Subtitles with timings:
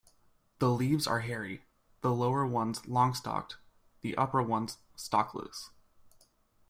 [0.57, 1.63] The leaves are hairy,
[2.01, 3.57] the lower ones long-stalked,
[4.01, 5.69] the upper ones stalkless.